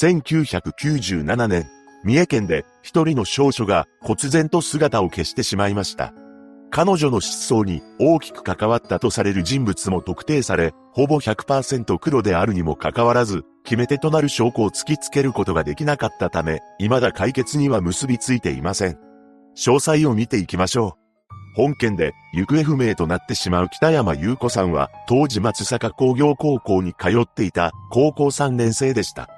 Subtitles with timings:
[0.00, 1.70] 1997年、
[2.02, 6.12] 三重県で一人の少女が忽然と姿を消してしまいました。
[6.70, 18.98] 彼女の失踪に大きく関わったとされる人物も特定され、ほぼ100%黒であるにもかかわらず、決め手となる証拠を突きつけることができなかったため、未だ解決には結びついていません。
[19.56, 21.04] 詳細を見ていきましょう。
[21.54, 29.28] 本件で行方不明となってしまう北山優子さんは、当時松坂工業高校に通っていた高校3年生でした。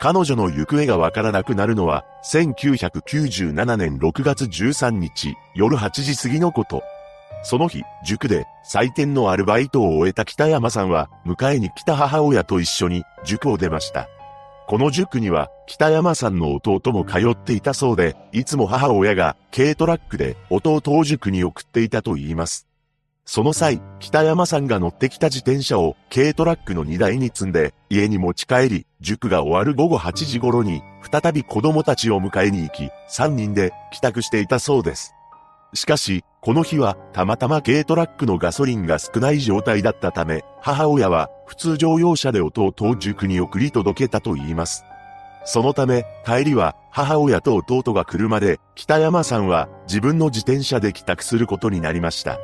[0.00, 6.82] 彼女の行方がわからなくなるのは、1997年6月13日、夜8時過ぎのこと。
[7.42, 14.08] その日、塾で採点のアルバイトを終えた北山さんは、迎えに来た母親と一緒に塾を出ました。
[14.66, 22.66] この塾には北山さんの弟も通っていたそうで、いつも母親が軽トラックで弟を塾に送っていたと言います。
[23.28, 35.12] その際、北山さんが乗ってきた自転車を軽トラックの荷台に積んで家に持ち帰り、塾が終わる午後8時頃に再び子供たちを迎えに行き、3人で帰宅していたそうです。
[35.74, 44.84] しかし、この日はたまたま軽トラックのガソリンが少ない状態だったため、母親は普通乗用車で弟を塾に送り届けたと言います。
[45.44, 52.38] そのため、帰りは母親と弟が車で、北山さんは自分の自転車で帰宅することになりました。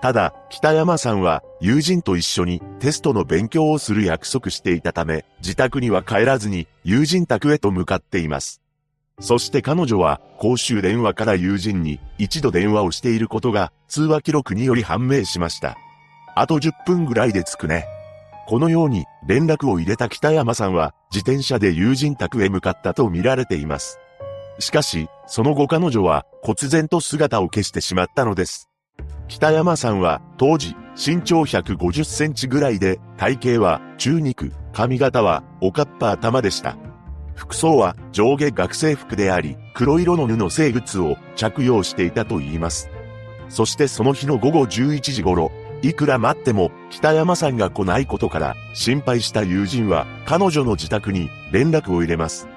[0.00, 8.60] ただ、北山さんは友人と一緒にテストの勉強をする約束していたため、自宅には帰らずに友人宅へと向かっています。
[9.20, 15.76] そして彼女は公衆電話から友人に一度電話をしていることが通話記録により判明しました。
[16.36, 17.86] あと10分ぐらいで着くね。
[18.46, 23.98] このように連絡を入れた北山さんは自転車で友人宅へ向かったと見られています。
[24.60, 28.68] しかし、その後彼女は忽然と姿を消してしまったのです。
[29.38, 36.76] 北山さんは当時身長150センチぐらいで体型は中肉、髪型はおかっぱ頭でした。
[37.36, 42.90] 服装は上下学生服であり、黒色の布製靴を着用していたと言います。
[43.48, 45.52] そしてその日の午後11時頃、
[45.82, 52.48] いくら待っても北山さんが来ないことから心配した友人は彼女の自宅に連絡を入れます。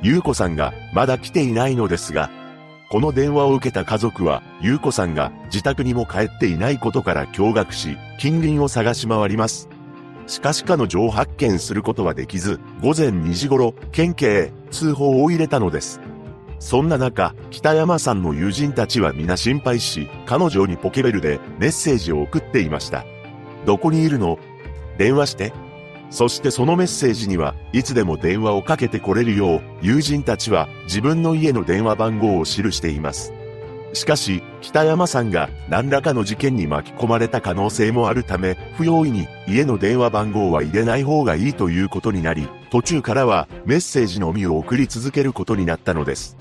[0.00, 2.30] 優子さんがまだ来ていないのですが、
[2.92, 9.70] この電話を受けた家族は、優子さんが自宅にも帰っていないことから驚愕し、近隣を探し回ります。
[10.26, 16.02] しかし彼女を発見することはできず、午前2時頃、県警へ通報を入れたのです。
[16.58, 23.06] そんな中、北山さんの友人たちは皆心配し、彼女にポケベルでメッセージを送っていました。
[23.64, 24.38] どこにいるの？
[24.98, 25.54] 電話して。
[26.12, 33.32] そしてそのメッセージには、いつでも電話をかけてこれるよう、友人たちは自分の家の電話番号を記しています。
[33.94, 46.36] しかし、北山さんが何らかの事件に巻き込まれた可能性もあるため、不用意に家の電話番号は入れない方がいいということになり、途中からはメッセージのみを送り続けることになったのです。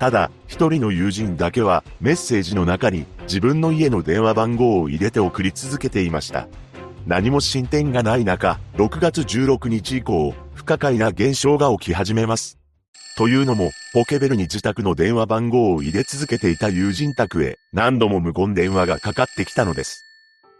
[0.00, 6.48] ただ、一人の友人だけはメッセージの中に自分の家の電話番号を入れて送り続けていました。
[7.06, 12.58] 何も進展がない中、6月16日以降、不可解な現象が起き始めます。
[13.18, 20.02] というのも、ポケベルに自宅の電話番号を入れ続けていた友人宅へ何度も無言電話がかかってきたのです。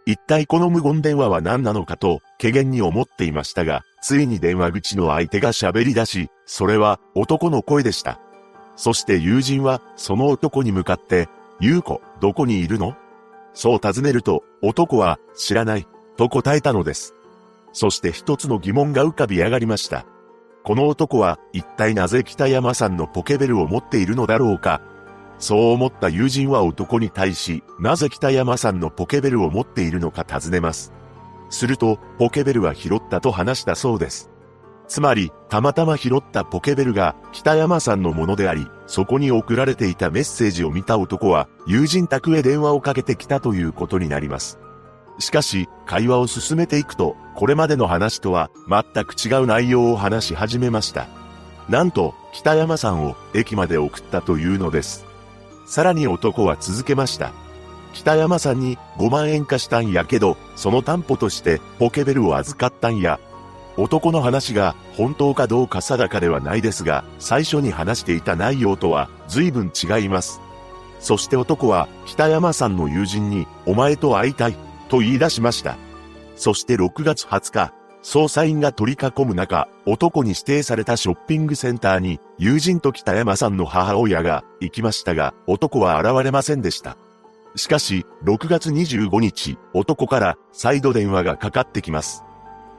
[0.05, 8.19] 一体この無言電話は何なのかと、怪げに思っていましたが、ついに電話口の相手が喋り出し、それは男の声でした。
[8.75, 11.27] そして友人は、その男に向かって、
[11.59, 12.95] ゆうこ、どこにいるの？
[13.55, 17.13] そう尋ねると、男は、知らない、と答えたのです。
[17.73, 20.05] そして一つの疑問が浮かび上がりました。
[20.63, 24.81] この男は一体なぜ北山さんのポケベルを持っているのだろうか。
[25.37, 30.93] そう思った友人は男に対し、なぜ北山さんのポケベルを持っているのか尋ねます。
[31.49, 34.31] すると、ポケベルは拾ったと話したそうです。
[34.87, 44.59] つまり、たまたま拾ったポケベルが北山さんのものであり、そこに送られていたメッセージを見た男は、友人宅へ電話をかけてきたということになります。
[45.19, 51.07] しかし、会話を進めていくと、これまでの話とは全く違う内容を話し始めました。
[51.69, 55.05] なんと、北山さんを駅まで送ったというのです。
[55.65, 57.31] さらに男は続けました。
[57.93, 63.19] 北山さんに5万円貸したんやけど、その担保としてポケベルを預かったんや。
[63.77, 70.41] 男の話が本当かどうか定かではないですが、最初に話していた内容とは随分違います。
[70.99, 74.55] そして男は北山さんの友人にお前と会いたい
[74.95, 75.77] と言い出しました。
[76.37, 86.95] そして6月20日、捜査員が取り囲む中、男に指定されたショッピングセンターに友人と北山さんの母親が行きましたが、男は現れませんでした。
[87.57, 92.23] しかし、6月25日、男から再度電話がかかってきます。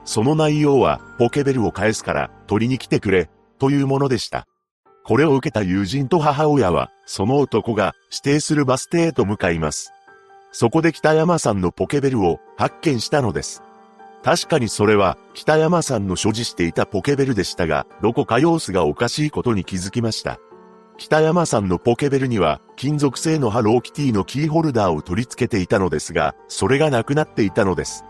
[0.03, 3.29] その内容は、ポケベルを返すから取りに来てくれ、
[3.59, 4.47] というものでした。
[5.03, 9.93] これを受けた友人と母親は、その男が指定するバス停へと向かいます。
[10.51, 13.63] そこで北山さんのポケベルを発見したのです。
[14.23, 20.39] 確かにそれは北山さんの所持していたポケベルでしたが、どこか様子がおかしいことに気づきました。
[20.97, 28.03] 北山さんのポケベルには金属製のハローキティのキーホルダーを取り付けていたのですが、それがなくなっていたのです。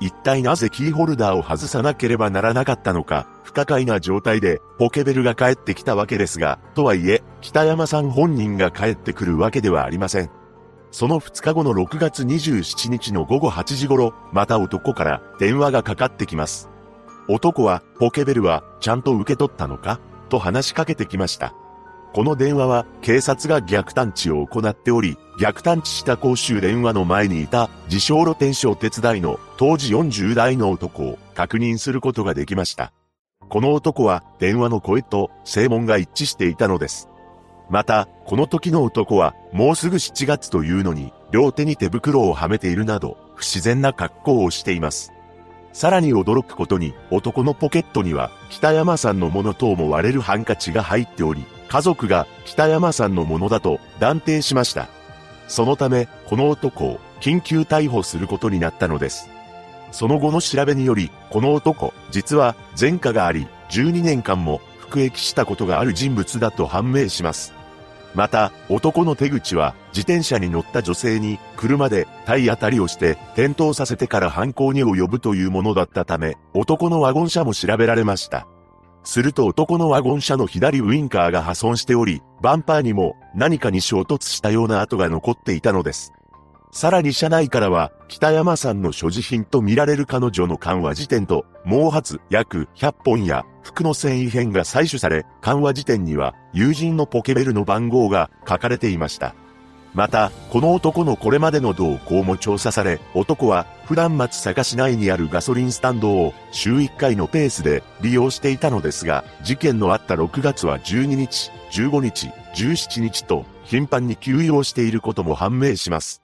[0.00, 10.41] 一体なぜキーホルダーを外さなければならなかったのか、不可解な状態でポケベルが帰ってきたわけですが、とはいえ、北山さん本人が帰ってくるわけではありません。
[10.92, 16.68] その2日後の6月27日の午後8時頃、また男から電話がかかってきます。
[17.28, 20.00] 男は、ポケベルはちゃんと受け取ったのか？
[20.28, 21.54] と話しかけてきました。
[22.12, 32.92] この電話は警察が逆探知を行っており、逆探知した公衆電話の前にいた自称露天商手伝いの当時40代の男を確認することができました。
[33.48, 37.08] この男は電話の声と声紋が一致していたのです。
[37.70, 45.12] また、この時の男は、もうすぐ7月というのに、両手に手袋をはめているなど、不自然な格好をしています。
[45.72, 54.88] さらに驚くことに、男のポケットには、北山さんのものと思われるハンカチが入っており、家族が北山さんのものだと断定しました。
[55.48, 59.30] そのため、この男を緊急逮捕することになったのです。
[59.90, 64.60] その後の調べにより、この男、実は前科があり、12年間も
[64.92, 67.54] 服役したことがある人物だと判明します。
[68.14, 78.46] また、男の手口は、自転車に乗った女性に、車で体当たりをして、転倒させてから犯行に及ぶというものだったため、男のワゴン車も調べられました。
[79.02, 86.12] すると男のワゴン車の左ウインカーが破損しており、バンパーにも何かに衝突したような跡が残っていたのです。
[86.72, 99.34] さらに車内からは、北山さんの所持品と見られる彼女の緩和辞典と、毛髪約100本や服の繊維片が採取され、緩和辞典には友人のポケベルの番号が書かれていました。
[99.92, 116.21] また、この男のこれまでの動向も調査され、男は普段松阪市内にあるガソリンスタンドを週1回のペースで利用していたのですが、事件のあった6月は12日、15日、17日と頻繁に休養していることも判明します。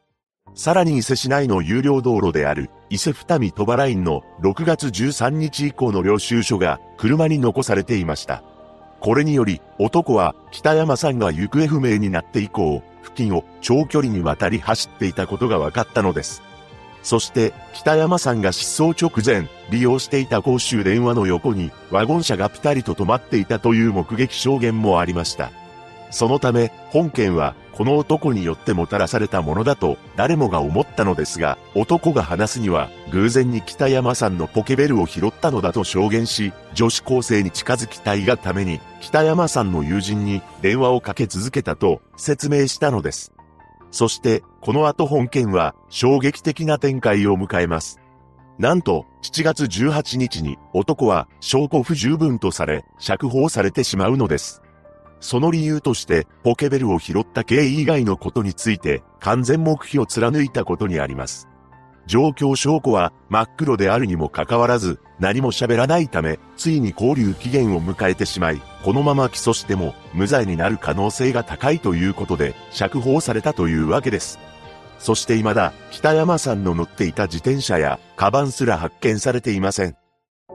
[0.59, 8.43] さらに伊勢市内の有料道路である伊勢二見鳥羽ラインの6月13日以降の領収書が車に残されていました。
[8.99, 16.43] これにより男は北山さんが行方不明になって以降、付近を長距離にわたり走っていたことが分かったのです。
[17.05, 25.53] そして北山さんが失踪直前、利用していた公衆電話の横にワゴン車がピタリと止まっていたという目撃証言もありました。
[26.11, 43.33] そのため、本件はこの男によってもたらされたものだと誰もが思ったのですが、男が話すには偶然に北山さんのポケベルを拾ったのだと証言し、女子高生に近づきたいがために北山さんの友人に電話をかけ続けたと説明したのです。
[43.91, 48.01] そして、この後本件は衝撃的な展開を迎えます。
[48.59, 54.63] なんと、7月18日に男は証拠不十分とされ、釈放されてしまうのです。
[55.21, 61.49] その理由として、ポケベルを拾った経緯以外のことについて、完全黙秘を貫いたことにあります。
[62.07, 74.39] 状況証拠は真っ黒であるにもかかわらず、何も喋らないため、ついに交留期限を迎えてしまい、このまま起訴しても無罪になる可能性が高いということで、釈放されたというわけです。
[74.99, 79.95] そして未だ、北山さんの乗っていた自転車や、カバンすら発見されていません。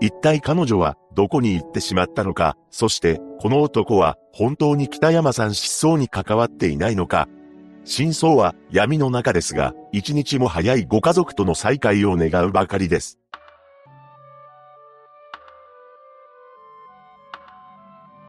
[0.01, 7.27] 一体彼女はどこに行ってしまったのか、そしてこの男は本当に北山さん失踪に関わっていないのか。
[7.85, 13.19] 真相は闇の中ですが、一日も早いご家族との再会を願うばかりです。